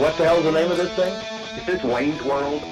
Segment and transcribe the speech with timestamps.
[0.00, 1.12] What the hell's the name of this thing?
[1.58, 2.62] Is this Wayne's World?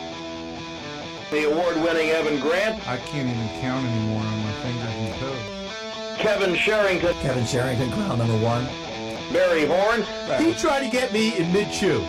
[1.31, 6.19] The award-winning Evan Grant, I can't even count anymore on my fingers and toes.
[6.19, 8.65] Kevin Sherrington, Kevin Sherrington, ground number one.
[9.31, 10.05] Barry Horn,
[10.43, 12.03] He tried to get me in mid-chew.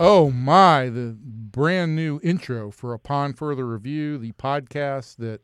[0.00, 5.40] Oh my, the brand new intro for Upon Further Review, the podcast that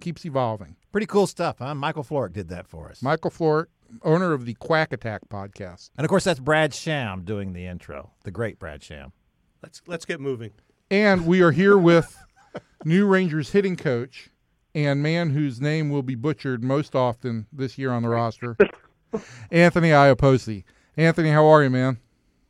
[0.00, 0.74] keeps evolving.
[0.90, 1.76] Pretty cool stuff, huh?
[1.76, 3.00] Michael Florick did that for us.
[3.00, 3.70] Michael Flort,
[4.02, 5.90] owner of the Quack Attack podcast.
[5.96, 8.10] and of course, that's Brad Sham doing the intro.
[8.24, 9.12] The great Brad Sham.
[9.62, 10.52] Let's let's get moving.
[10.90, 12.16] And we are here with
[12.84, 14.30] new Rangers hitting coach
[14.74, 18.56] and man whose name will be butchered most often this year on the roster,
[19.50, 20.64] Anthony Iapoce.
[20.96, 21.98] Anthony, how are you, man?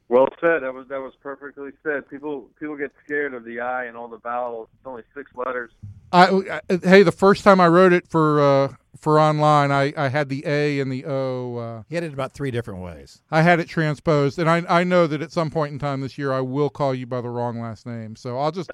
[0.08, 0.62] Well said.
[0.62, 2.08] That was that was perfectly said.
[2.08, 4.68] People people get scared of the I and all the vowels.
[4.74, 5.70] It's only six letters.
[6.12, 10.08] I, I hey, the first time I wrote it for uh, for online, I, I
[10.08, 11.56] had the A and the O.
[11.56, 13.22] Uh, He had it about three different ways.
[13.30, 16.18] I had it transposed, and I I know that at some point in time this
[16.18, 18.16] year I will call you by the wrong last name.
[18.16, 18.70] So I'll just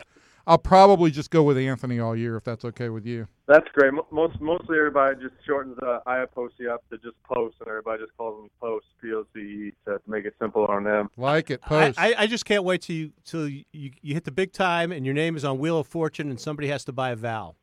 [0.48, 3.26] I'll probably just go with Anthony all year if that's okay with you.
[3.48, 3.92] That's great.
[4.10, 8.40] Most mostly everybody just shortens uh, Iapoce up to just Post, and everybody just calls
[8.40, 11.08] them Post P O C E to make it simple on them.
[11.16, 11.98] Like it, I, post.
[12.00, 14.92] I, I just can't wait till you till you, you, you hit the big time
[14.92, 17.56] and your name is on Wheel of Fortune and somebody has to buy a vowel.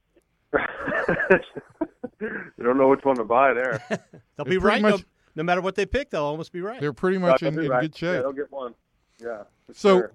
[2.21, 3.83] you don't know which one to buy there.
[4.37, 4.81] They'll be pretty right.
[4.81, 6.79] much- no, no matter what they pick, they'll almost be right.
[6.79, 7.81] They're pretty much in, They'll in right.
[7.81, 8.21] good Yeah, shape.
[8.23, 8.73] they'll get one.
[9.21, 9.43] Yeah.
[9.71, 10.11] So- sure.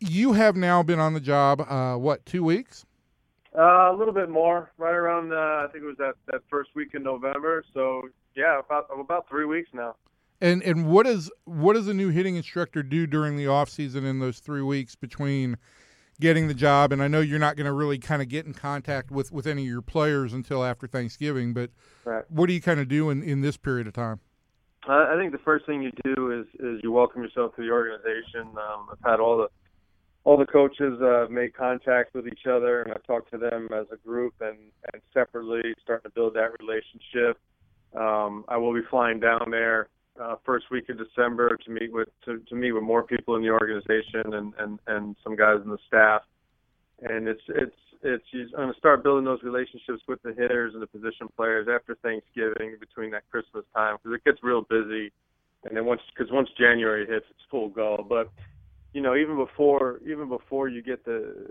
[0.00, 2.86] You have now been on the job, uh, what, two weeks?
[3.58, 6.70] Uh, a little bit more, right around uh, I think it was that that first
[6.76, 7.64] week in November.
[7.74, 8.02] So
[8.36, 9.96] yeah, about about three weeks now.
[10.40, 14.04] And and what is what does a new hitting instructor do during the off season
[14.04, 15.56] in those three weeks between
[16.20, 16.92] getting the job?
[16.92, 19.46] And I know you're not going to really kind of get in contact with with
[19.46, 21.70] any of your players until after Thanksgiving, but
[22.04, 22.24] Right.
[22.28, 24.20] what do you kind of do in in this period of time?
[24.88, 28.48] I think the first thing you do is is you welcome yourself to the organization.
[28.56, 29.48] Um, I've had all the
[30.24, 33.86] all the coaches uh, make contact with each other, and I've talked to them as
[33.92, 34.56] a group and
[34.92, 37.38] and separately, starting to build that relationship.
[37.94, 39.88] Um, I will be flying down there
[40.20, 43.42] uh, first week of December to meet with to, to meet with more people in
[43.42, 46.22] the organization and and and some guys in the staff.
[47.02, 50.86] And it's it's it's going to start building those relationships with the hitters and the
[50.86, 55.12] position players after Thanksgiving, between that Christmas time, because it gets real busy.
[55.64, 58.04] And then once because once January hits, it's full go.
[58.08, 58.30] But
[58.92, 61.50] you know, even before even before you get the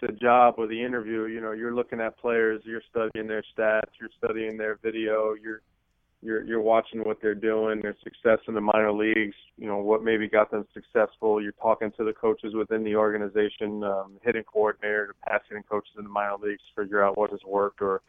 [0.00, 3.90] the job or the interview, you know, you're looking at players, you're studying their stats,
[3.98, 5.62] you're studying their video, you're
[6.26, 10.02] you're you're watching what they're doing, their success in the minor leagues, you know, what
[10.02, 11.40] maybe got them successful.
[11.40, 16.02] You're talking to the coaches within the organization, um, hitting coordinator, pass hitting coaches in
[16.04, 18.02] the minor leagues, figure out what has worked or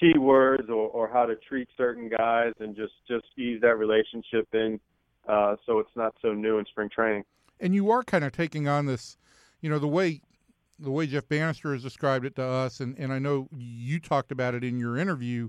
[0.00, 4.78] keywords or, or how to treat certain guys and just just ease that relationship in
[5.26, 7.24] uh, so it's not so new in spring training.
[7.58, 9.16] And you are kind of taking on this,
[9.62, 10.20] you know, the way
[10.78, 14.30] the way Jeff Banister has described it to us, and, and I know you talked
[14.30, 15.48] about it in your interview,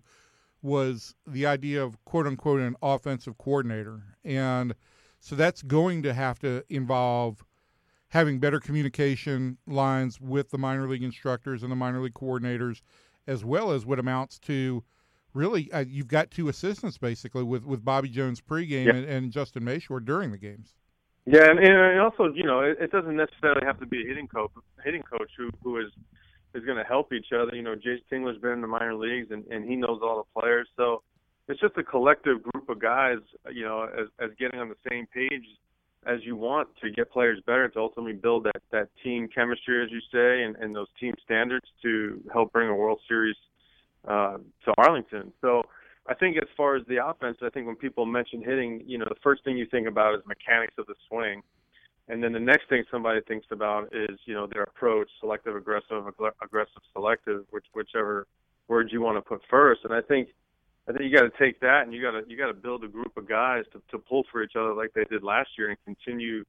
[0.61, 4.01] was the idea of quote unquote an offensive coordinator.
[4.23, 4.75] And
[5.19, 7.45] so that's going to have to involve
[8.09, 12.81] having better communication lines with the minor league instructors and the minor league coordinators,
[13.27, 14.83] as well as what amounts to
[15.33, 18.95] really uh, you've got two assistants basically with, with Bobby Jones pregame Yeah.
[18.95, 20.73] and, and Justin Mashore during the games.
[21.25, 24.29] Yeah, and, and also, you know, it, it doesn't necessarily have to be a hitting
[24.29, 24.51] coach,
[24.83, 25.91] hitting coach who who is
[26.53, 27.55] is going to help each other.
[27.55, 30.39] You know, Jayce Tingler's been in the minor leagues, and and he knows all the
[30.41, 30.67] players.
[30.75, 31.03] So
[31.47, 33.19] it's just a collective group of guys,
[33.51, 35.45] you know, as as getting on the same page
[36.05, 39.91] as you want to get players better to ultimately build that that team chemistry, as
[39.91, 43.35] you say, and and those team standards to help bring a World Series
[44.07, 45.31] uh, to Arlington.
[45.41, 45.63] So.
[46.09, 49.03] I think as far as the offense, I think when people mention hitting, you know,
[49.09, 51.41] the first thing you think about is mechanics of the swing.
[52.09, 56.03] And then the next thing somebody thinks about is, you know, their approach, selective, aggressive,
[56.03, 58.27] aggr- aggressive, selective, which whichever
[58.67, 59.81] word you want to put first.
[59.83, 60.29] And I think
[60.87, 62.83] I think you got to take that and you got to you got to build
[62.83, 65.69] a group of guys to to pull for each other like they did last year
[65.69, 66.45] and continue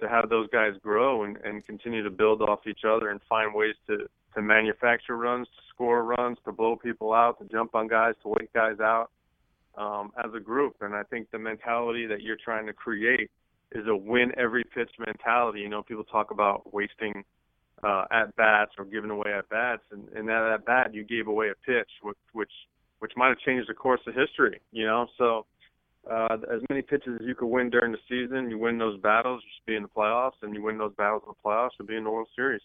[0.00, 3.52] to have those guys grow and, and continue to build off each other and find
[3.52, 7.88] ways to to manufacture runs, to score runs, to blow people out, to jump on
[7.88, 9.10] guys, to wait guys out
[9.76, 10.76] um, as a group.
[10.82, 13.28] And I think the mentality that you're trying to create
[13.72, 15.60] is a win every pitch mentality.
[15.60, 17.24] You know, people talk about wasting
[17.82, 21.28] uh, at bats or giving away at bats, and, and that at bat you gave
[21.28, 22.52] away a pitch, which which
[22.98, 24.60] which might have changed the course of history.
[24.72, 25.46] You know, so
[26.10, 29.42] uh, as many pitches as you could win during the season, you win those battles,
[29.44, 31.88] you should be in the playoffs, and you win those battles in the playoffs, you'll
[31.88, 32.62] be in the World Series.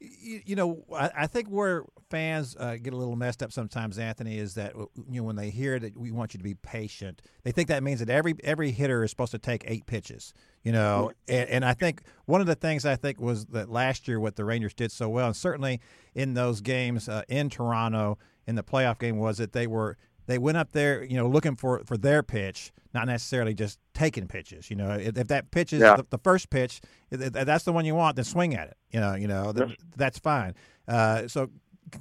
[0.00, 3.98] You, you know, I, I think where fans uh, get a little messed up sometimes,
[3.98, 7.20] Anthony, is that you know when they hear that we want you to be patient,
[7.42, 10.32] they think that means that every every hitter is supposed to take eight pitches.
[10.62, 14.08] You know, and, and I think one of the things I think was that last
[14.08, 15.80] year what the Rangers did so well, and certainly
[16.14, 19.98] in those games uh, in Toronto in the playoff game, was that they were
[20.30, 24.26] they went up there, you know, looking for for their pitch, not necessarily just taking
[24.28, 24.70] pitches.
[24.70, 25.96] You know, if, if that pitch is Yeah.
[25.96, 26.80] the, the first pitch,
[27.10, 28.76] if, if that's the one you want, then swing at it.
[28.90, 30.54] You know, you know, th- that's fine.
[30.86, 31.50] Uh, so,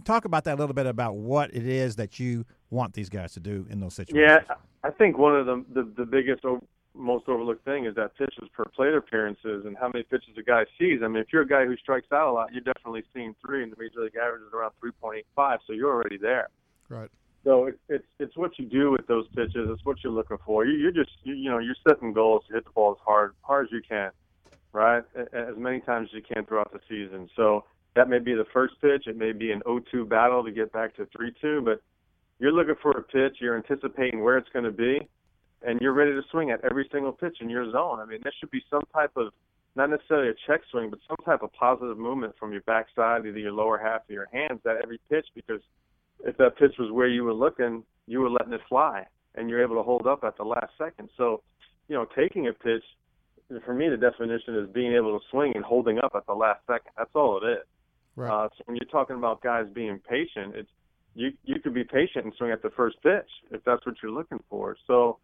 [0.06, 3.34] talk about that a little bit about what it is that you want these guys
[3.34, 4.44] to do in those situations.
[4.50, 6.44] Yeah, I think one of the the, the biggest,
[6.96, 10.66] most overlooked thing is that pitches per plate appearances and how many pitches a guy
[10.78, 11.00] sees.
[11.04, 13.64] I mean, if you're a guy who strikes out a lot, you're definitely seeing three,
[13.64, 16.50] and the major league average is around 3.85, so you're already there.
[16.90, 17.10] Right.
[17.44, 19.70] So it, it's it's what you do with those pitches.
[19.70, 20.66] It's what you're looking for.
[20.66, 23.34] You, you're just you, you know you're setting goals to hit the ball as hard
[23.42, 24.12] hard as you can,
[24.74, 25.04] right?
[25.16, 27.30] As many times as you can throughout the season.
[27.36, 27.64] So
[27.96, 29.08] that may be the first pitch.
[29.08, 31.82] It may be an 0-2 battle to get back to 3-2, but
[32.40, 33.38] you're looking for a pitch.
[33.40, 35.08] You're anticipating where it's going to be,
[35.64, 38.00] and you're ready to swing at every single pitch in your zone.
[38.00, 39.34] I mean, there should be some type of
[39.76, 43.40] not necessarily a check swing, but some type of positive movement from your backside, either
[43.40, 45.62] your lower half of your hands at every pitch, because
[46.26, 49.06] if that pitch was where you were looking, you were letting it fly,
[49.36, 51.10] and you're able to hold up at the last second.
[51.18, 51.42] So,
[51.88, 52.84] you know, taking a pitch,
[53.66, 56.62] for me, the definition is being able to swing and holding up at the last
[56.68, 56.92] second.
[56.98, 57.66] That's all it is.
[58.16, 58.46] Right.
[58.46, 60.70] Uh, so when you're talking about guys being patient, it's
[61.16, 64.12] you you could be patient and swing at the first pitch if that's what you're
[64.12, 64.76] looking for.
[64.88, 65.18] So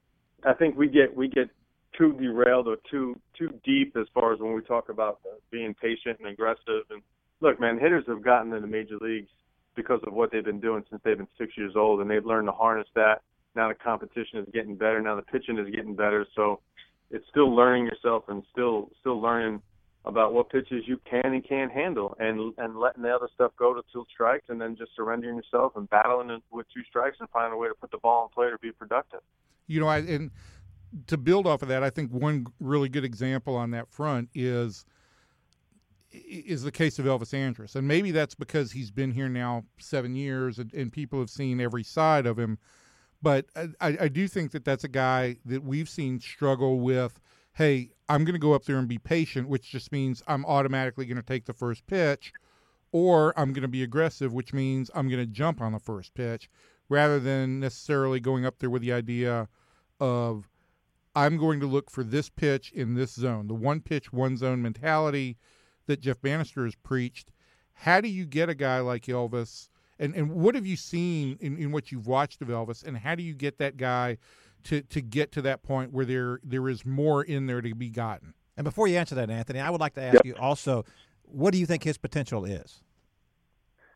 [0.46, 1.50] I think we get we get
[1.98, 5.20] too derailed or too too deep as far as when we talk about
[5.52, 6.84] being patient and aggressive.
[6.90, 7.02] And
[7.42, 9.30] look, man, hitters have gotten into major leagues
[9.76, 12.48] because of what they've been doing since they've been six years old, and they've learned
[12.48, 13.22] to harness that.
[13.56, 15.02] Now the competition is getting better.
[15.02, 16.26] Now the pitching is getting better.
[16.36, 16.60] So
[17.12, 19.62] it's still learning yourself and still still learning
[20.06, 23.74] about what pitches you can and can't handle, and and letting the other stuff go
[23.74, 27.30] to two strikes, and then just surrendering yourself and battling it with two strikes and
[27.30, 29.22] finding a way to put the ball in play to be productive.
[29.68, 30.32] You know, I and
[31.08, 34.86] to build off of that, I think one really good example on that front is
[36.28, 40.16] is the case of Elvis Andrus, and maybe that's because he's been here now seven
[40.16, 42.58] years, and, and people have seen every side of him.
[43.22, 47.20] But I, I do think that that's a guy that we've seen struggle with.
[47.54, 51.06] Hey, I'm going to go up there and be patient, which just means I'm automatically
[51.06, 52.34] going to take the first pitch,
[52.92, 56.14] or I'm going to be aggressive, which means I'm going to jump on the first
[56.14, 56.50] pitch,
[56.90, 59.48] rather than necessarily going up there with the idea
[60.00, 60.50] of
[61.16, 64.62] I'm going to look for this pitch in this zone, the one pitch, one zone
[64.62, 65.38] mentality
[65.88, 67.32] that Jeff Banister has preached.
[67.74, 69.70] How do you get a guy like Elvis?
[70.00, 72.84] And, and what have you seen in, in what you've watched of Elvis?
[72.84, 74.18] And how do you get that guy
[74.66, 77.90] to, to get to that point where there there is more in there to be
[77.90, 78.34] gotten?
[78.58, 80.86] And before you answer that, Anthony, I would like to ask you also,
[81.24, 82.82] what do you think his potential is?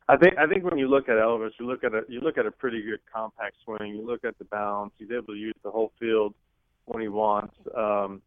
[0.08, 2.36] I think I think when you look at Elvis, you look at a you look
[2.36, 3.94] at a pretty good compact swing.
[3.94, 4.92] You look at the balance.
[4.98, 6.34] He's able to use the whole field
[6.86, 7.54] when he wants.
[7.76, 8.20] Um,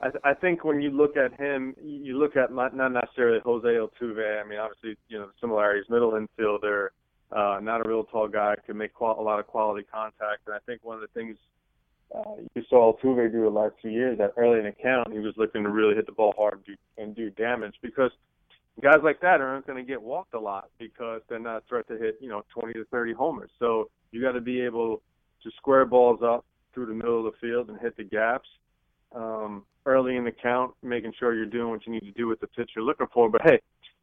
[0.00, 4.42] I, I think when you look at him, you look at not, necessarily Jose Altuve.
[4.42, 5.88] I mean, obviously, you know the similarities.
[5.88, 6.88] Middle infielder,
[7.32, 10.42] uh, not a real tall guy, can make qual- a lot of quality contact.
[10.46, 11.36] And I think one of the things
[12.14, 15.18] uh, you saw Altuve do the last two years that early in the count, he
[15.18, 18.10] was looking to really hit the ball hard and do, and do damage because
[18.82, 21.96] guys like that aren't going to get walked a lot because they're not threat to
[21.96, 23.50] hit, you know, 20 to 30 homers.
[23.58, 25.02] So you got to be able
[25.42, 26.44] to square balls up
[26.74, 28.48] through the middle of the field and hit the gaps
[29.16, 32.40] um, early in the count, making sure you're doing what you need to do with
[32.40, 33.28] the pitch you're looking for.
[33.28, 33.60] But hey,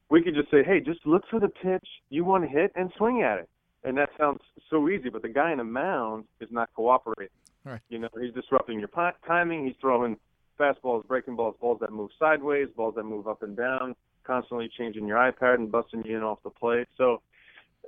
[0.09, 2.91] we could just say, hey, just look for the pitch you want to hit and
[2.97, 3.49] swing at it.
[3.83, 4.39] And that sounds
[4.69, 7.33] so easy, but the guy in the mound is not cooperating.
[7.65, 7.79] Right.
[7.89, 9.65] You know, he's disrupting your pi- timing.
[9.65, 10.17] He's throwing
[10.59, 15.07] fastballs, breaking balls, balls that move sideways, balls that move up and down, constantly changing
[15.07, 16.87] your iPad and busting you in off the plate.
[16.97, 17.21] So,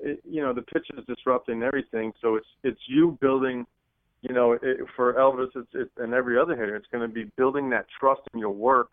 [0.01, 2.12] it, you know, the pitch is disrupting everything.
[2.22, 3.65] So it's it's you building,
[4.27, 7.25] you know, it, for Elvis it's, it's, and every other hitter, it's going to be
[7.38, 8.89] building that trust in your work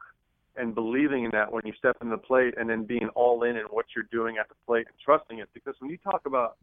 [0.56, 3.56] and believing in that when you step in the plate and then being all in
[3.56, 5.48] in what you're doing at the plate and trusting it.
[5.54, 6.56] Because when you talk about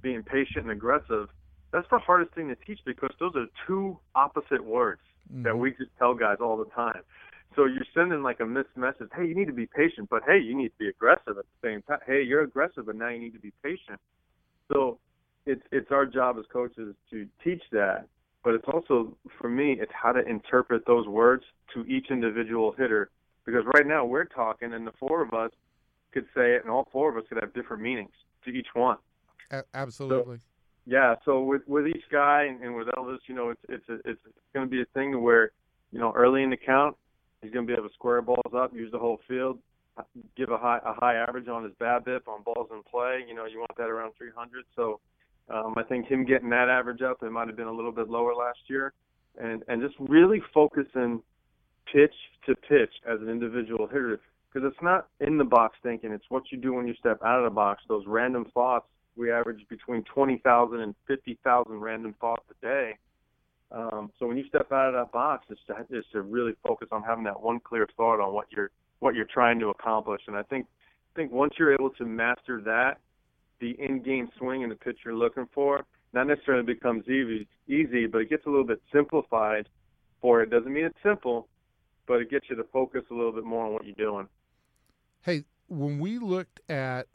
[0.00, 1.28] being patient and aggressive,
[1.72, 5.00] that's the hardest thing to teach because those are two opposite words
[5.30, 5.58] that mm-hmm.
[5.58, 7.02] we just tell guys all the time.
[7.56, 9.08] So you're sending like a mixed message.
[9.14, 11.68] Hey, you need to be patient, but hey, you need to be aggressive at the
[11.68, 11.98] same time.
[12.06, 14.00] Hey, you're aggressive, but now you need to be patient.
[14.72, 14.98] So
[15.46, 18.06] it's it's our job as coaches to teach that,
[18.44, 21.44] but it's also for me, it's how to interpret those words
[21.74, 23.10] to each individual hitter.
[23.44, 25.50] Because right now we're talking, and the four of us
[26.12, 28.12] could say it, and all four of us could have different meanings
[28.44, 28.98] to each one.
[29.50, 30.38] A- absolutely.
[30.86, 33.94] Yeah, so with with each guy and, and with Elvis, you know, it's it's a,
[34.08, 34.20] it's
[34.52, 35.52] going to be a thing where,
[35.92, 36.96] you know, early in the count,
[37.40, 39.58] he's going to be able to square balls up, use the whole field.
[40.36, 43.24] give a high a high average on his BABIP on balls in play.
[43.28, 44.64] You know, you want that around 300.
[44.74, 45.00] So
[45.50, 48.08] um, I think him getting that average up, it might have been a little bit
[48.08, 48.92] lower last year,
[49.40, 51.22] and and just really focusing
[51.92, 52.14] pitch
[52.46, 54.20] to pitch as an individual hitter
[54.52, 57.38] because it's not in the box thinking; it's what you do when you step out
[57.38, 57.82] of the box.
[57.88, 58.86] Those random thoughts.
[59.14, 62.96] We average between 20,000 and 50,000 random thoughts a day.
[63.70, 66.88] Um, so when you step out of that box, it's to, it's to really focus
[66.92, 68.70] on having that one clear thought on what you're
[69.00, 70.22] what you're trying to accomplish.
[70.28, 70.66] And I think
[71.14, 72.98] I think once you're able to master that,
[73.62, 78.18] the in-game swing and the pitch you're looking for, not necessarily becomes easy, easy, but
[78.18, 79.68] it gets a little bit simplified.
[80.20, 81.48] For it doesn't mean it's simple,
[82.06, 84.28] but it gets you to focus a little bit more on what you're doing.
[85.22, 87.06] Hey, when we looked at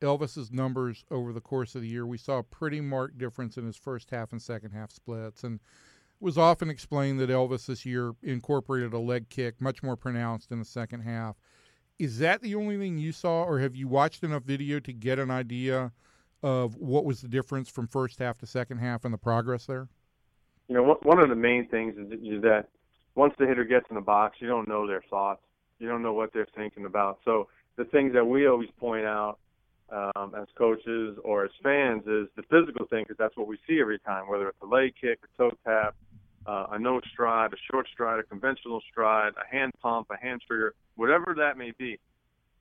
[0.00, 3.66] Elvis's numbers over the course of the year, we saw a pretty marked difference in
[3.66, 7.84] his first half and second half splits, and it was often explained that Elvis this
[7.84, 11.36] year incorporated a leg kick much more pronounced in the second half.
[12.02, 15.20] Is that the only thing you saw, or have you watched enough video to get
[15.20, 15.92] an idea
[16.42, 19.86] of what was the difference from first half to second half and the progress there?
[20.66, 22.66] You know, one of the main things is that
[23.14, 25.42] once the hitter gets in the box, you don't know their thoughts.
[25.78, 27.20] You don't know what they're thinking about.
[27.24, 29.38] So the things that we always point out
[29.88, 33.78] um, as coaches or as fans is the physical thing because that's what we see
[33.80, 35.94] every time, whether it's a leg kick, a toe tap,
[36.46, 40.42] uh, a no stride, a short stride, a conventional stride, a hand pump, a hand
[40.46, 41.98] trigger, whatever that may be.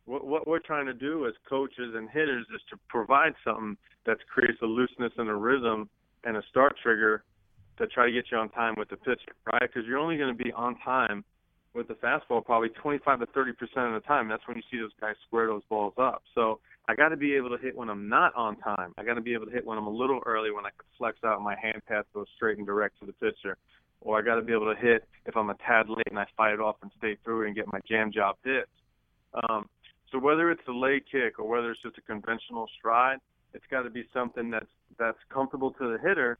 [0.05, 4.17] What, what we're trying to do as coaches and hitters is to provide something that
[4.27, 5.89] creates a looseness and a rhythm
[6.23, 7.23] and a start trigger
[7.77, 9.61] to try to get you on time with the pitcher, right?
[9.61, 11.23] Because you're only going to be on time
[11.73, 14.27] with the fastball probably 25 to 30 percent of the time.
[14.27, 16.23] That's when you see those guys square those balls up.
[16.35, 18.93] So I got to be able to hit when I'm not on time.
[18.97, 20.85] I got to be able to hit when I'm a little early, when I can
[20.97, 23.57] flex out my hand path goes straight and direct to the pitcher,
[24.01, 26.25] or I got to be able to hit if I'm a tad late and I
[26.35, 28.69] fight it off and stay through and get my jam job hits.
[29.47, 29.69] Um,
[30.11, 33.19] so whether it's a leg kick or whether it's just a conventional stride,
[33.53, 34.65] it's got to be something that's
[34.99, 36.37] that's comfortable to the hitter,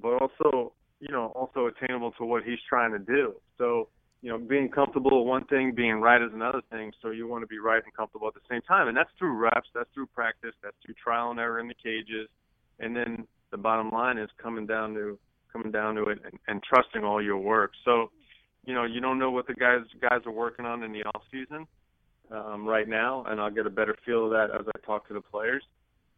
[0.00, 3.34] but also you know also attainable to what he's trying to do.
[3.58, 3.88] So
[4.24, 6.90] you know, being comfortable is one thing, being right is another thing.
[7.02, 9.36] So you want to be right and comfortable at the same time, and that's through
[9.36, 12.30] reps, that's through practice, that's through trial and error in the cages,
[12.80, 15.18] and then the bottom line is coming down to
[15.52, 17.72] coming down to it and, and trusting all your work.
[17.84, 18.10] So,
[18.64, 21.22] you know, you don't know what the guys guys are working on in the off
[21.30, 21.66] season
[22.30, 25.12] um, right now, and I'll get a better feel of that as I talk to
[25.12, 25.62] the players.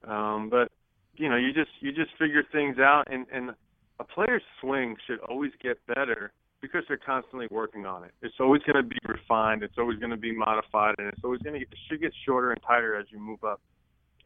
[0.07, 0.71] Um, but
[1.17, 3.51] you know, you just you just figure things out, and and
[3.99, 8.13] a player's swing should always get better because they're constantly working on it.
[8.23, 9.63] It's always going to be refined.
[9.63, 12.13] It's always going to be modified, and it's always going to get, it should get
[12.25, 13.61] shorter and tighter as you move up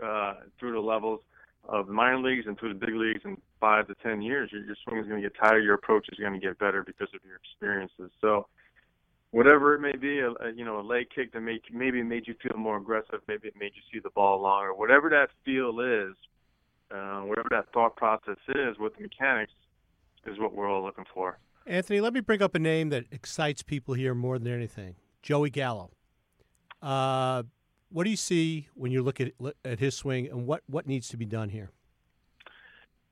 [0.03, 1.21] uh, through the levels
[1.69, 3.21] of the minor leagues and through the big leagues.
[3.25, 5.61] In five to ten years, your, your swing is going to get tighter.
[5.61, 8.11] Your approach is going to get better because of your experiences.
[8.21, 8.47] So,
[9.33, 12.27] whatever it may be, a, a you know a leg kick that make, maybe made
[12.27, 14.73] you feel more aggressive, maybe it made you see the ball longer.
[14.75, 16.15] Whatever that feel is,
[16.91, 19.53] uh, whatever that thought process is with the mechanics,
[20.27, 21.39] is what we're all looking for.
[21.67, 25.51] Anthony, let me bring up a name that excites people here more than anything Joey
[25.51, 25.91] Gallo.
[26.83, 27.43] Uh,
[27.91, 29.33] what do you see when you look at
[29.65, 31.71] at his swing, and what, what needs to be done here?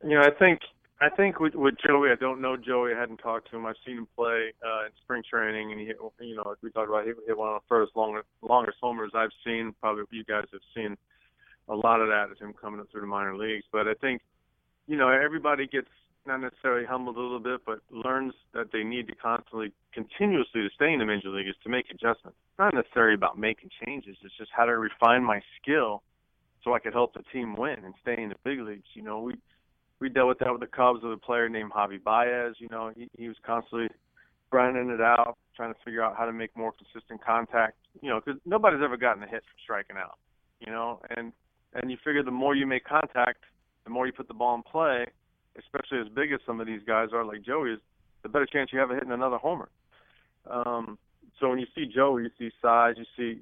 [0.02, 0.60] You know, I think
[1.00, 2.92] I think with, with Joey, I don't know Joey.
[2.94, 3.66] I hadn't talked to him.
[3.66, 6.88] I've seen him play uh, in spring training, and he, hit, you know, we talked
[6.88, 9.74] about he hit one of the first longest longest homers I've seen.
[9.80, 10.96] Probably you guys have seen
[11.68, 13.64] a lot of that as him coming up through the minor leagues.
[13.70, 14.22] But I think,
[14.86, 15.88] you know, everybody gets
[16.28, 20.68] not necessarily humbled a little bit, but learns that they need to constantly, continuously to
[20.74, 22.38] stay in the major league is to make adjustments.
[22.52, 24.16] It's not necessarily about making changes.
[24.22, 26.02] It's just how to refine my skill
[26.62, 28.86] so I could help the team win and stay in the big leagues.
[28.94, 29.34] You know, we
[30.00, 32.54] we dealt with that with the Cubs with a player named Javi Baez.
[32.58, 33.88] You know, he, he was constantly
[34.50, 37.76] grinding it out, trying to figure out how to make more consistent contact.
[38.00, 40.18] You know, because nobody's ever gotten a hit from striking out.
[40.60, 41.32] You know, and
[41.74, 43.44] and you figure the more you make contact,
[43.84, 45.06] the more you put the ball in play,
[45.58, 47.80] especially as big as some of these guys are, like Joey, is
[48.22, 49.68] the better chance you have of hitting another homer.
[50.50, 50.98] Um,
[51.38, 53.40] so when you see Joey, you see size, you see,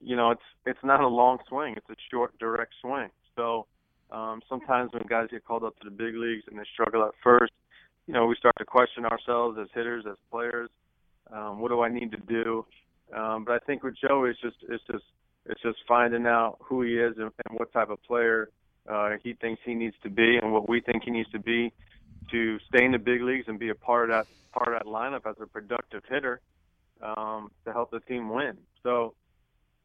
[0.00, 3.08] you know, it's it's not a long swing; it's a short, direct swing.
[3.36, 3.66] So
[4.10, 7.12] um, sometimes when guys get called up to the big leagues and they struggle at
[7.22, 7.52] first,
[8.06, 10.70] you know, we start to question ourselves as hitters, as players.
[11.32, 12.66] Um, what do I need to do?
[13.16, 15.04] Um, but I think with Joey, it's just it's just
[15.46, 18.50] it's just finding out who he is and, and what type of player
[18.88, 21.72] uh, he thinks he needs to be and what we think he needs to be
[22.30, 24.86] to stay in the big leagues and be a part of that part of that
[24.86, 26.40] lineup as a productive hitter
[27.02, 28.56] um, to help the team win.
[28.82, 29.14] So,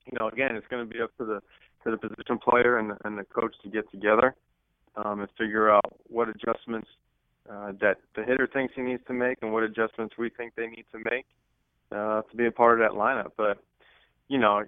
[0.05, 1.41] you know, again, it's going to be up to the
[1.83, 4.35] to the position player and the, and the coach to get together
[4.95, 6.87] um, and figure out what adjustments
[7.49, 10.67] uh, that the hitter thinks he needs to make and what adjustments we think they
[10.67, 11.25] need to make
[11.91, 13.31] uh, to be a part of that lineup.
[13.37, 13.59] But
[14.27, 14.63] you know,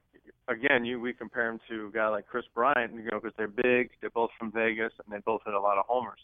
[0.50, 3.48] again, you we compare him to a guy like Kris Bryant, you know, because they're
[3.48, 6.20] big, they're both from Vegas, and they both hit a lot of homers.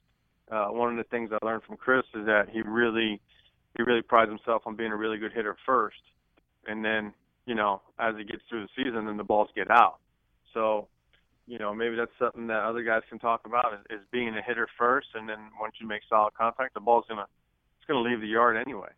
[0.51, 3.21] Uh, one of the things I learned from Kris is that he really
[3.77, 6.01] he really prides himself on being a really good hitter first,
[6.67, 7.13] and then
[7.45, 9.97] you know as he gets through the season, then the balls get out.
[10.53, 10.87] So,
[11.47, 14.41] you know, maybe that's something that other guys can talk about is, is being a
[14.41, 17.27] hitter first, and then once you make solid contact, the ball's gonna
[17.77, 18.89] it's gonna leave the yard anyway.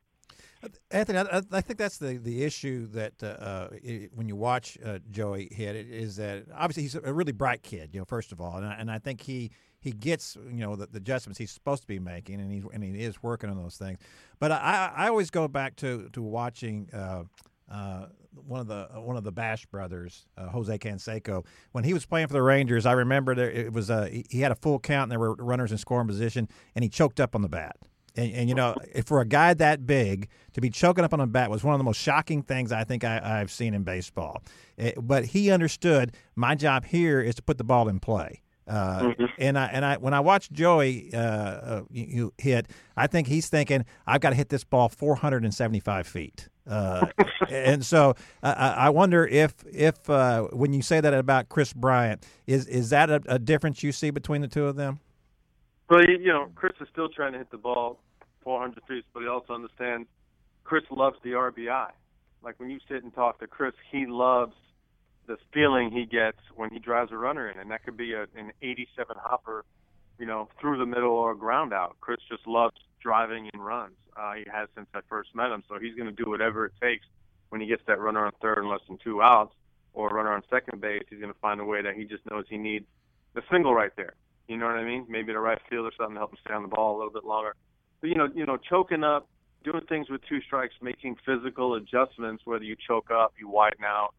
[0.91, 4.77] Anthony, I, I think that's the, the issue that uh, uh, i when you watch
[4.85, 8.31] uh, Joey hit it is that obviously he's a really bright kid, you know, first
[8.31, 11.37] of all, and I, and I think he he gets you know the, the, adjustments
[11.37, 13.99] he's supposed to be making, and he and he is working on those things.
[14.39, 16.89] But I, I always go back to to watching.
[16.93, 17.23] Uh,
[17.69, 18.05] uh,
[18.45, 22.27] one of the one of the Bash brothers, uh, Jose Canseco, when he was playing
[22.27, 25.11] for the Rangers, I remember there it was uh, he had a full count and
[25.11, 27.75] there were runners in scoring position, and he choked up on the bat.
[28.17, 31.27] And, and, you know, for a guy that big to be choking up on a
[31.27, 34.41] bat was one of the most shocking things I think I, have seen in baseball.
[34.75, 38.41] It, but he understood my job here is to put the ball in play.
[38.67, 39.25] Uh, mm-hmm.
[39.37, 43.27] And I and I when I watch Joey uh, uh, you, you, hit, I think
[43.27, 46.49] he's thinking I've got to hit this ball 475 feet.
[46.69, 47.07] Uh,
[47.49, 52.67] and so I wonder if if uh, when you say that about Kris Bryant, is
[52.67, 54.99] is that a, a difference you see between the two of them?
[55.89, 58.01] Well, you know, Kris is still trying to hit the ball
[58.47, 60.07] 400 feet, but he also understands
[60.63, 61.89] Kris loves the RBI.
[62.41, 64.53] Like when you sit and talk to Kris, he loves
[65.27, 68.21] the feeling he gets when he drives a runner in, and that could be a,
[68.37, 69.65] an 87 hopper,
[70.17, 71.97] you know, through the middle or a ground out.
[71.99, 73.97] Kris just loves driving in runs.
[74.15, 76.73] Uh, he has since I first met him, so he's going to do whatever it
[76.81, 77.05] takes
[77.49, 79.53] when he gets that runner on third and less than two outs,
[79.93, 81.03] or a runner on second base.
[81.09, 82.85] He's going to find a way that he just knows he needs
[83.33, 84.13] the single right there.
[84.47, 85.05] You know what I mean?
[85.09, 87.11] Maybe the right field or something to help him stay on the ball a little
[87.11, 87.53] bit longer.
[88.01, 89.27] You know, you know, choking up,
[89.63, 92.43] doing things with two strikes, making physical adjustments.
[92.45, 94.13] Whether you choke up, you widen out,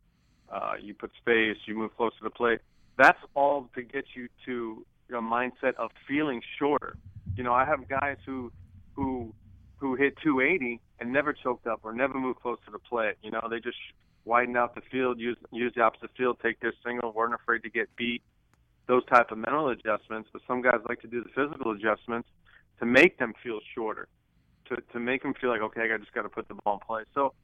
[0.52, 2.60] uh, you put space, you move close to the plate.
[2.96, 6.96] That's all to get you to a mindset of feeling shorter.
[7.36, 8.52] You know, I have guys who
[8.94, 9.32] who
[9.76, 13.14] who hit 280 and never choked up or never moved close to the plate.
[13.22, 13.76] You know, they just
[14.24, 17.70] widen out the field, use use the opposite field, take their single, weren't afraid to
[17.70, 18.22] get beat.
[18.86, 22.28] Those type of mental adjustments, but some guys like to do the physical adjustments
[22.80, 24.08] to make them feel shorter,
[24.68, 26.80] to to make them feel like okay, I just got to put the ball in
[26.80, 27.02] play.
[27.14, 27.34] So,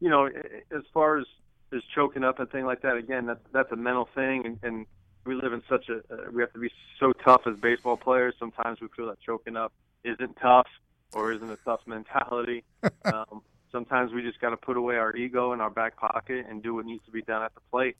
[0.00, 1.26] you know, as far as
[1.72, 2.96] is choking up and thing like that.
[2.96, 4.86] Again, that's that's a mental thing, and, and
[5.24, 8.34] we live in such a uh, we have to be so tough as baseball players.
[8.38, 9.72] Sometimes we feel that choking up
[10.04, 10.66] isn't tough
[11.12, 12.64] or isn't a tough mentality.
[13.04, 16.62] um, sometimes we just got to put away our ego in our back pocket and
[16.62, 17.96] do what needs to be done at the plate.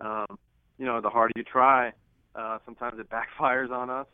[0.00, 0.38] Um,
[0.78, 1.92] you know, the harder you try,
[2.34, 4.06] uh, sometimes it backfires on us.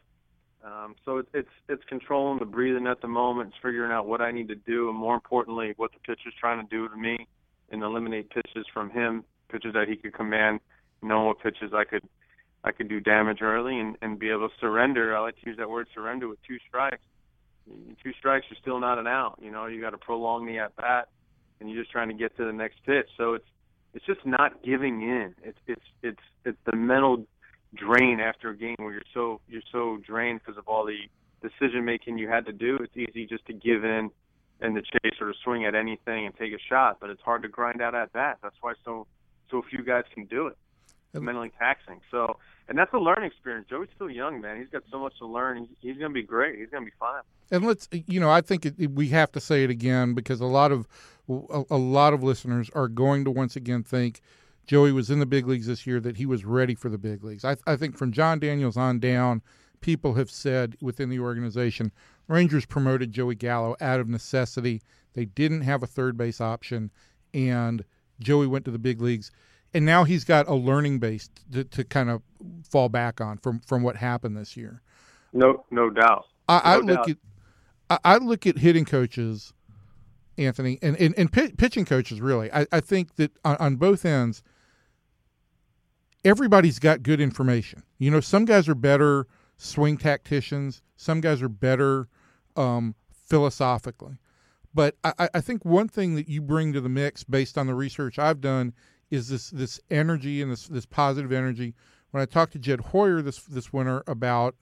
[0.66, 4.20] Um, so it's it's it's controlling the breathing at the moment, it's figuring out what
[4.20, 7.28] I need to do, and more importantly, what the pitcher's trying to do to me
[7.70, 10.60] and eliminate pitches from him, pitches that he could command,
[11.02, 12.02] know what pitches I could
[12.64, 15.16] I could do damage early and, and be able to surrender.
[15.16, 17.04] I like to use that word surrender with two strikes.
[18.02, 19.38] Two strikes are still not an out.
[19.40, 21.08] You know, you got to prolong the at bat,
[21.60, 23.08] and you're just trying to get to the next pitch.
[23.16, 23.46] So it's
[23.94, 25.34] it's just not giving in.
[25.44, 27.24] It's it's it's it's the mental
[27.76, 30.98] drain after a game where you're so you're so drained because of all the
[31.42, 32.78] decision making you had to do.
[32.80, 34.10] It's easy just to give in
[34.60, 37.42] and the chase or to swing at anything and take a shot, but it's hard
[37.42, 38.38] to grind out at that.
[38.42, 39.06] That's why so
[39.50, 40.56] so few guys can do it.
[41.14, 42.00] It's mentally taxing.
[42.10, 42.36] So,
[42.68, 43.68] and that's a learning experience.
[43.70, 44.58] Joey's still young, man.
[44.58, 45.58] He's got so much to learn.
[45.58, 46.58] He's, he's going to be great.
[46.58, 47.22] He's going to be fine.
[47.50, 50.46] And let's, you know, I think it, we have to say it again because a
[50.46, 50.86] lot of
[51.28, 54.20] a, a lot of listeners are going to once again think
[54.66, 57.22] Joey was in the big leagues this year that he was ready for the big
[57.22, 57.44] leagues.
[57.44, 59.42] I, I think from Jon Daniels on down,
[59.80, 61.92] people have said within the organization
[62.28, 64.82] Rangers promoted Joey Gallo out of necessity.
[65.14, 66.90] They didn't have a third base option,
[67.32, 67.84] and
[68.18, 69.30] Joey went to the big leagues.
[69.74, 72.22] And now he's got a learning base to, to kind of
[72.68, 74.80] fall back on from, from what happened this year.
[75.32, 76.24] No, no doubt.
[76.48, 77.10] I, I no look doubt.
[77.10, 77.16] at
[77.90, 79.52] I, I look at hitting coaches,
[80.38, 82.20] Anthony, and, and, and pitching coaches.
[82.20, 84.42] Really, I, I think that on, on both ends,
[86.26, 87.84] everybody's got good information.
[87.98, 90.82] You know, some guys are better swing tacticians.
[90.96, 92.08] Some guys are better
[92.56, 94.18] um, philosophically.
[94.74, 97.74] But I, I think one thing that you bring to the mix, based on the
[97.74, 98.74] research I've done,
[99.08, 101.74] is this this energy and this this positive energy.
[102.10, 104.56] When I talked to Jed Hoyer this this winter about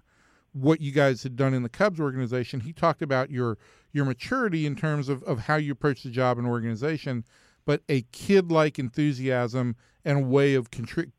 [0.52, 3.56] what you guys had done in the Cubs organization, he talked about your
[3.90, 7.24] your maturity in terms of, of how you approach the job and organization,
[7.64, 11.10] but a kid like enthusiasm and way of contri-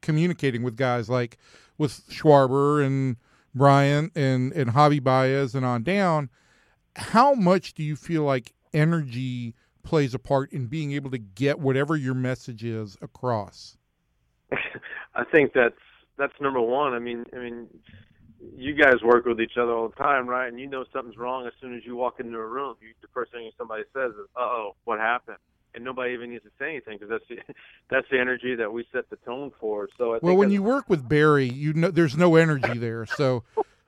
[0.00, 1.38] communicating with guys like
[1.76, 3.16] with Schwarber and
[3.54, 6.30] Bryant and and Javi Baez and on down,
[6.96, 11.58] how much do you feel like energy plays a part in being able to get
[11.58, 13.76] whatever your message is across?
[15.14, 15.74] I think that's
[16.16, 16.92] that's number one.
[16.92, 17.68] I mean, I mean,
[18.56, 20.48] you guys work with each other all the time, right?
[20.48, 22.76] And you know something's wrong as soon as you walk into a room.
[22.80, 25.38] You, the first thing somebody says is, "Uh oh, what happened?"
[25.78, 27.54] And nobody even needs to say anything because that's the
[27.90, 29.88] that's the energy that we set the tone for.
[29.96, 33.06] So I Well, think when you work with Barry, you know there's no energy there,
[33.06, 33.44] so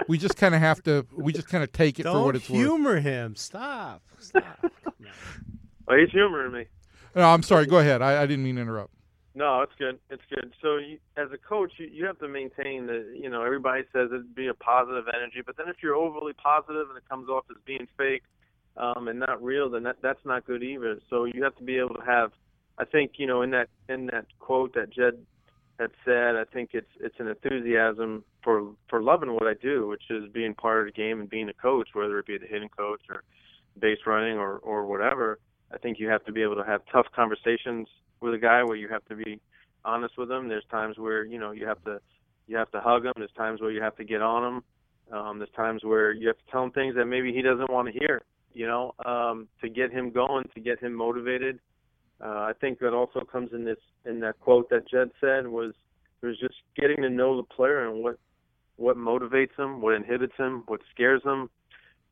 [0.07, 2.37] we just kind of have to we just kind of take it for Don't what
[2.37, 2.61] it's worth.
[2.61, 3.35] humor him.
[3.35, 4.03] Stop.
[4.20, 4.44] Stop.
[5.88, 6.66] well, he's humoring me.
[7.16, 7.66] No, I'm sorry.
[7.66, 8.03] Go ahead.
[8.03, 8.94] I, I didn't mean to interrupt.
[9.35, 9.98] No, it's good.
[10.11, 10.53] It's good.
[10.62, 13.12] So you, as a coach, you, you have to maintain the.
[13.20, 16.88] You know, everybody says it'd be a positive energy, but then if you're overly positive
[16.88, 18.22] and it comes off as being fake
[18.77, 20.99] um, and not real, then that, that's not good either.
[21.09, 22.33] So you have to be able to have.
[22.79, 25.19] I think you know in that in that quote that Jed
[25.79, 30.05] had said, I think it's it's an enthusiasm for for loving what I do, which
[30.11, 32.69] is being part of the game and being a coach, whether it be the hitting
[32.69, 33.23] coach or
[33.79, 35.39] base running or or whatever.
[35.73, 37.89] I think you have to be able to have tough conversations
[38.21, 39.41] with a guy where you have to be
[39.85, 40.49] honest with him.
[40.49, 42.01] There's times where you know you have to
[42.47, 43.13] you have to hug him.
[43.17, 44.63] There's times where you have to get on him.
[45.13, 47.93] Um, there's times where you have to tell him things that maybe he doesn't want
[47.93, 48.23] to hear.
[48.53, 51.61] You know, um, to get him going, to get him motivated.
[52.23, 55.73] Uh, I think that also comes in this in that quote that Jed said was
[56.23, 58.19] was just getting to know the player and what
[58.77, 61.51] what motivates him, what inhibits him, what scares him,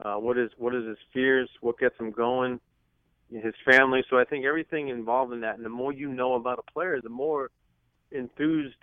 [0.04, 2.60] uh, what is what is his fears, what gets him going,
[3.30, 4.04] his family.
[4.08, 7.00] So I think everything involved in that, and the more you know about a player,
[7.02, 7.50] the more
[8.12, 8.76] enthused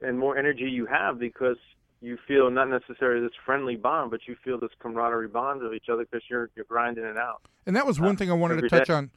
[0.00, 1.58] and more energy you have because
[2.02, 5.88] you feel not necessarily this friendly bond, but you feel this camaraderie bond of each
[5.90, 7.40] other because you're you're grinding it out.
[7.64, 8.94] And that was one Uh, thing I wanted to touch day.
[8.94, 9.10] on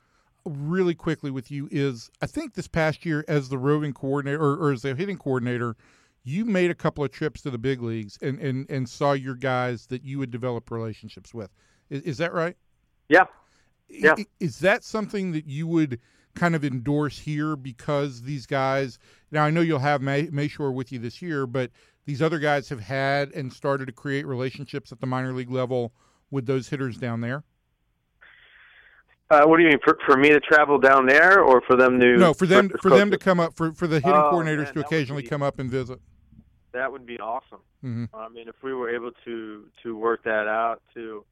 [0.46, 4.56] really quickly with you is I think this past year as the roving coordinator or,
[4.56, 5.76] or as the hitting coordinator,
[6.24, 9.36] you made a couple of trips to the big leagues and, and, and saw your
[9.36, 11.50] guys that you would develop relationships with.
[11.90, 12.56] Is, is that right?
[13.10, 13.26] Yeah,
[13.90, 14.16] Yeah.
[14.40, 16.00] Is that something that you would
[16.36, 19.00] kind of endorse here because these guys?
[19.32, 21.72] Now I know you'll have May, Mashore with you this year, but
[22.06, 25.92] these other guys have had and started to create relationships at the minor league level
[26.32, 27.44] with those hitters down there.
[29.32, 32.00] Uh, what do you mean for for me to travel down there, or for them
[32.00, 32.16] to?
[32.18, 34.74] No, for them for them to come up for for the hitting Oh, coordinators man,
[34.76, 36.00] to occasionally be- come up and visit.
[36.74, 37.62] That would be awesome.
[37.82, 41.26] hmm I mean, if we were able to to work that out, to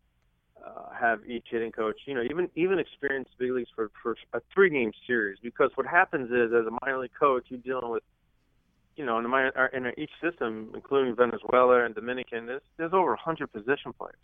[0.66, 4.42] uh, have each hitting coach, you know, even even experienced big leagues for for a
[4.52, 8.02] three game series, because what happens is as a minor league coach, you're dealing with,
[8.96, 13.18] you know, in or in each system, including Venezuela and Dominican, there's there's over a
[13.20, 14.16] hundred position players,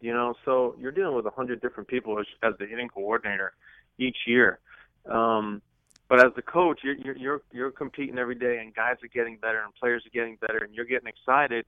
[0.00, 3.52] you know, so you're dealing with a hundred different people as, as the hitting coordinator
[3.98, 4.58] each year.
[5.06, 5.62] Um,
[6.08, 9.36] but as the coach, you're, you're you're you're competing every day, and guys are getting
[9.36, 11.64] better, and players are getting better, and you're getting excited.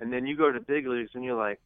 [0.00, 1.60] And then you go to big leagues, and you're like,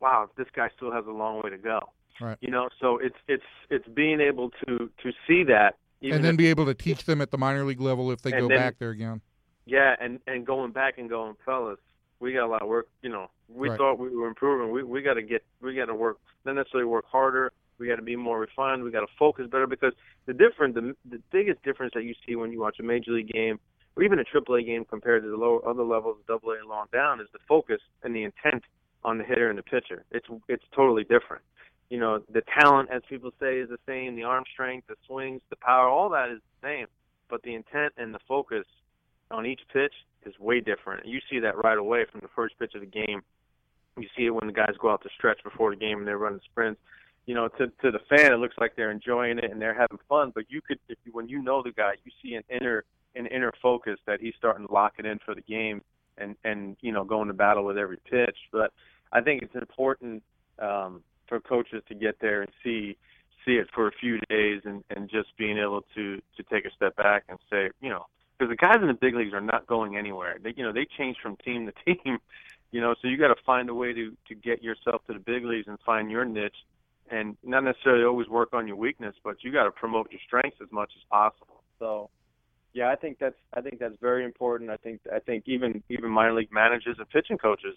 [0.00, 1.80] "Wow, this guy still has a long way to go."
[2.20, 2.36] Right.
[2.40, 6.38] You know, so it's it's it's being able to to see that, And then if-
[6.38, 8.78] be able to teach them at the minor league level if they go then- back
[8.78, 9.20] there again.
[9.66, 11.78] Yeah, and and going back and going, fellas,
[12.20, 12.88] we got a lot of work.
[13.02, 13.78] You know, we Right.
[13.78, 14.70] thought we were improving.
[14.72, 17.52] We we got to get we got to work not necessarily work harder.
[17.78, 18.82] We got to be more refined.
[18.84, 19.92] We got to focus better because
[20.26, 23.28] the different the the biggest difference that you see when you watch a major league
[23.28, 23.58] game
[23.96, 26.68] or even a triple A game compared to the lower other levels, double A and
[26.68, 28.64] long down, is the focus and the intent
[29.04, 30.04] on the hitter and the pitcher.
[30.10, 31.42] It's it's totally different.
[31.90, 34.16] You know, the talent, as people say, is the same.
[34.16, 36.86] The arm strength, the swings, the power, all that is the same.
[37.28, 38.64] But the intent and the focus
[39.32, 41.06] on each pitch is way different.
[41.06, 43.22] You see that right away from the first pitch of the game.
[43.98, 46.18] You see it when the guys go out to stretch before the game and they're
[46.18, 46.80] running sprints.
[47.26, 49.98] You know, to to the fan, it looks like they're enjoying it and they're having
[50.08, 50.32] fun.
[50.34, 53.26] But you could, if you, when you know the guy, you see an inner an
[53.26, 55.82] inner focus that he's starting to lock it in for the game
[56.18, 58.36] and and you know going to battle with every pitch.
[58.50, 58.72] But
[59.12, 60.22] I think it's important
[60.58, 62.96] um, for coaches to get there and see
[63.44, 66.70] see it for a few days and and just being able to to take a
[66.74, 68.06] step back and say, you know,
[68.38, 70.38] because the guys in the big leagues are not going anywhere.
[70.42, 72.18] They you know they change from team to team,
[72.70, 75.20] you know, so you got to find a way to to get yourself to the
[75.20, 76.56] big leagues and find your niche,
[77.10, 80.58] and not necessarily always work on your weakness, but you got to promote your strengths
[80.62, 81.62] as much as possible.
[81.78, 82.10] So.
[82.74, 84.70] Yeah, I think that's I think that's very important.
[84.70, 87.76] I think I think even even minor league managers and pitching coaches,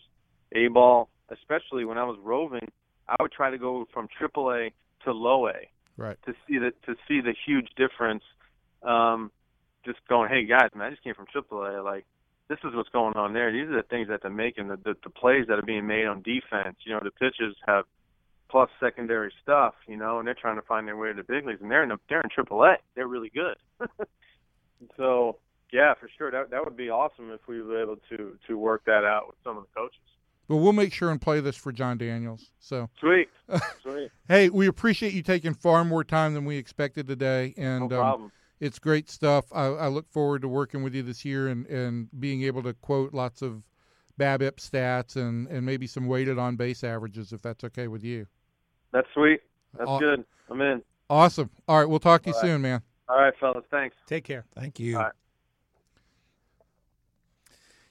[0.54, 2.66] A ball, especially when I was roving,
[3.10, 4.72] I would try to go from triple A
[5.04, 6.18] to low A Right.
[6.26, 8.24] to see the to see the huge difference.
[8.84, 9.32] Um,
[9.86, 11.84] just going, hey guys, man, I just came from AAA.
[11.84, 12.06] Like,
[12.48, 13.52] this is what's going on there.
[13.52, 14.68] These are the things that they're making.
[14.68, 16.78] The, the the plays that are being made on defense.
[16.86, 17.86] You know, the pitchers have
[18.50, 19.74] plus secondary stuff.
[19.88, 21.84] You know, and they're trying to find their way to the big leagues, and they're
[21.84, 22.76] in the, they're in AAA.
[22.96, 23.56] They're really good.
[24.98, 25.38] so
[25.72, 28.84] yeah, for sure, that that would be awesome if we were able to to work
[28.86, 30.00] that out with some of the coaches.
[30.48, 32.52] But we'll make sure and play this for Jon Daniels.
[32.60, 33.30] So, Sweet,
[33.82, 37.56] sweet, hey, we appreciate you taking far more time than we expected today.
[37.58, 38.32] no And um, problem.
[38.60, 39.46] It's great stuff.
[39.52, 42.74] I, I look forward to working with you this year and, and being able to
[42.74, 43.64] quote lots of
[44.20, 48.28] BABIP stats and, and maybe some weighted on base averages if that's okay with you.
[48.92, 49.42] That's sweet.
[49.78, 50.26] That's Aw- good.
[50.50, 50.82] I'm in.
[51.10, 51.50] Awesome.
[51.68, 52.48] All right, we'll talk to you All right.
[52.48, 52.82] soon, man.
[53.10, 53.66] All right, fellas.
[53.70, 53.96] Thanks.
[54.08, 54.46] Take care.
[54.56, 54.98] Thank you.
[54.98, 55.14] All right.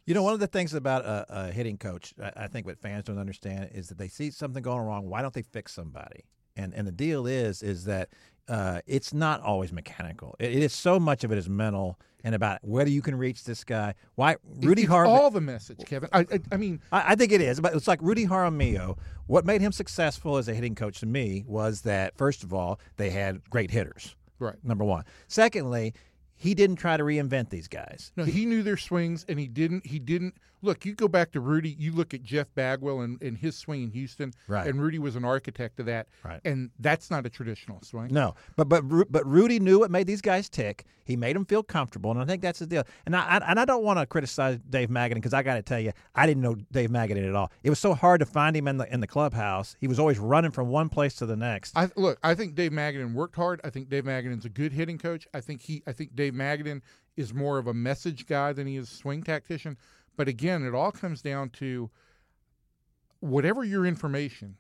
[0.07, 2.79] You know, one of the things about a, a hitting coach, I, I think what
[2.79, 5.09] fans don't understand is that they see something going wrong.
[5.09, 6.25] Why don't they fix somebody?
[6.57, 8.11] And and the deal is is that
[8.49, 10.37] uh, it's not always mechanical.
[10.39, 13.45] It, it is so much of it is mental and about whether you can reach
[13.45, 13.95] this guy.
[14.15, 15.11] Why Rudy it's Harvey?
[15.11, 16.09] all the message, Kevin.
[16.13, 18.97] I, I, I mean, I, I think it is, but it's like Rudy Jaramillo.
[19.27, 22.81] What made him successful as a hitting coach to me was that first of all,
[22.97, 24.17] they had great hitters.
[24.39, 24.57] right.
[24.65, 25.05] Number one.
[25.29, 25.95] Secondly,
[26.37, 28.13] he didn't try to reinvent these guys.
[28.17, 29.87] No, he knew their swings, and he didn't.
[29.87, 30.85] He didn't look.
[30.85, 31.77] You go back to Rudy.
[31.79, 34.67] You look at Jeff Bagwell and, and his swing in Houston, Right.
[34.67, 36.09] and Rudy was an architect of that.
[36.25, 36.41] Right.
[36.45, 38.09] And that's not a traditional swing.
[38.13, 40.85] No, but but but Rudy knew what made these guys tick.
[41.07, 42.83] He made them feel comfortable, and I think that's the deal.
[43.05, 45.63] And I, I and I don't want to criticize Dave Magadan because I got to
[45.63, 47.53] tell you, I didn't know Dave Magadan at all.
[47.63, 49.77] It was so hard to find him in the in the clubhouse.
[49.81, 51.77] He was always running from one place to the next.
[51.77, 52.19] I look.
[52.23, 53.61] I think Dave Magadan worked hard.
[53.65, 55.29] I think Dave Magadan's a good hitting coach.
[55.35, 55.83] I think he.
[55.87, 56.83] I think Dave Magadan
[57.17, 59.77] is more of a message guy than he is a swing tactician.
[60.17, 61.91] But again, it all comes down to
[63.21, 64.57] whatever your information.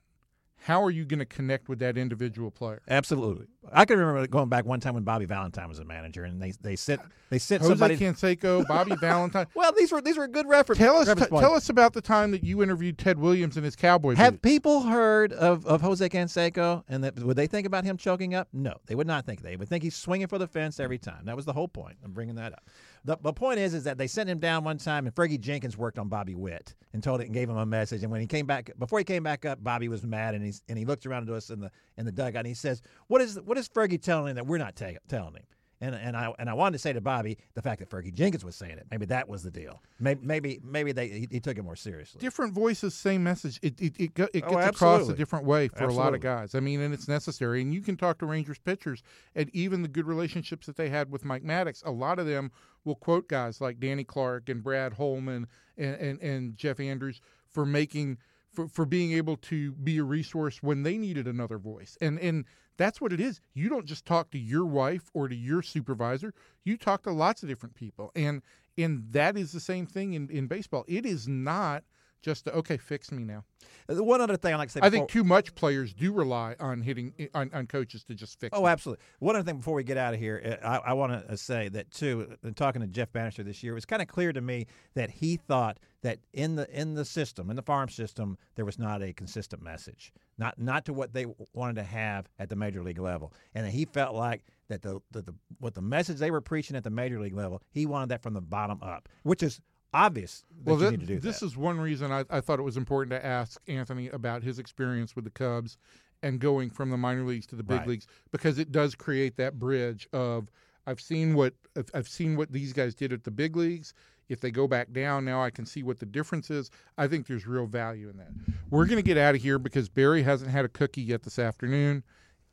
[0.64, 2.80] How are you going to connect with that individual player?
[2.88, 6.40] Absolutely, I can remember going back one time when Bobby Valentine was a manager, and
[6.40, 7.98] they they sent they sent Jose somebody.
[7.98, 9.46] Canseco, Bobby Valentine.
[9.54, 10.82] well, these were these were good references.
[10.82, 13.64] Tell us, reference t- tell us about the time that you interviewed Ted Williams and
[13.64, 14.16] his Cowboys.
[14.16, 18.34] Have people heard of, of Jose Canseco and that, would they think about him choking
[18.34, 18.48] up?
[18.54, 19.42] No, they would not think.
[19.42, 21.26] They would think he's swinging for the fence every time.
[21.26, 21.96] That was the whole point.
[22.02, 22.70] I'm bringing that up.
[23.06, 25.76] The, the point is, is that they sent him down one time, and Fergie Jenkins
[25.76, 28.02] worked on Bobby Witt and told it and gave him a message.
[28.02, 30.62] And when he came back, before he came back up, Bobby was mad, and he's
[30.68, 33.20] and he looked around to us in the in the dugout, and he says, "What
[33.20, 35.44] is what is Fergie telling him that we're not ta- telling him?"
[35.80, 38.44] And and I and I wanted to say to Bobby the fact that Fergie Jenkins
[38.44, 38.86] was saying it.
[38.90, 39.82] Maybe that was the deal.
[39.98, 42.20] Maybe maybe maybe they he, he took it more seriously.
[42.20, 43.58] different voices, same message.
[43.62, 46.20] It it it, go, it Oh, gets across a different way for a lot of
[46.20, 46.54] guys.
[46.54, 47.60] I mean, and it's necessary.
[47.60, 49.02] And you can talk to Rangers pitchers,
[49.34, 51.84] and even the good relationships that they had with Mike Maddux.
[51.84, 52.50] A lot of them
[52.84, 57.66] will quote guys like Danny Clark and Brad Holman and and, and Jeff Andrews for
[57.66, 58.18] making.
[58.52, 62.44] For, for being able to be a resource when they needed another voice and and
[62.76, 63.40] that's what it is.
[63.54, 66.34] You don't just talk to your wife or to your supervisor.
[66.64, 68.10] You talk to lots of different people.
[68.14, 68.42] And
[68.76, 70.84] and that is the same thing in, in baseball.
[70.88, 71.84] It is not
[72.24, 73.44] just a, okay fix me now
[73.88, 74.80] Uh, One other thing I like to say.
[74.82, 78.56] I think too much players do rely on hitting on, on coaches to just fix.
[78.56, 78.72] Oh, them.
[78.72, 79.04] absolutely.
[79.18, 81.68] One other thing before we get out of here, uh, I, I want to say
[81.70, 82.36] that too.
[82.42, 85.10] In talking to Jeff Banister this year, it was kind of clear to me that
[85.10, 89.02] he thought that in the in the system, in the farm system, there was not
[89.02, 92.98] a consistent message, not not to what they wanted to have at the major league
[92.98, 96.76] level, and he felt like that the, the, the what the message they were preaching
[96.76, 99.60] at the major league level, he wanted that from the bottom up, which is
[99.94, 101.46] obvious that Well, you thi- need to do this that.
[101.46, 105.14] is one reason I, I thought it was important to ask Anthony about his experience
[105.16, 105.78] with the Cubs
[106.22, 107.88] and going from the minor leagues to the big Right.
[107.88, 110.50] leagues because it does create that bridge of
[110.86, 113.94] I've seen what I've- I've seen what these guys did at the big leagues.
[114.28, 116.70] If they go back down now, I can see what the difference is.
[116.98, 118.30] I think there's real value in that.
[118.70, 121.38] We're going to get out of here because Barry hasn't had a cookie yet this
[121.38, 122.04] afternoon,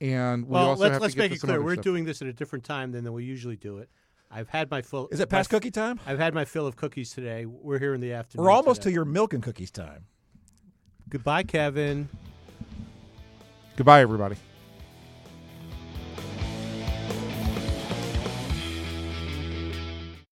[0.01, 1.61] and we well, also let's have let's to get make to it clear.
[1.63, 1.83] We're stuff.
[1.83, 3.89] doing this at a different time than, than we usually do it.
[4.33, 5.09] I've had my full.
[5.09, 5.99] Is it past f- cookie time?
[6.07, 7.45] I've had my fill of cookies today.
[7.45, 8.45] We're here in the afternoon.
[8.45, 8.91] We're almost today.
[8.91, 10.05] to your milk and cookies time.
[11.09, 12.07] Goodbye, Kevin.
[13.75, 14.37] Goodbye, everybody.